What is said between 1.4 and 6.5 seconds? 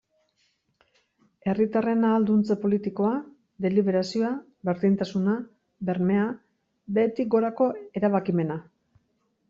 Herritarren ahalduntze politikoa, deliberazioa, berdintasuna, bermea,